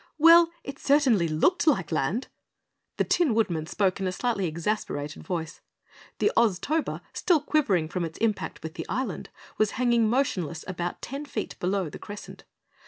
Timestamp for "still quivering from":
7.13-8.03